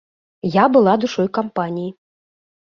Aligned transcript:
Я 0.55 0.63
была 0.77 0.95
душой 1.03 1.27
кампаніі. 1.39 1.93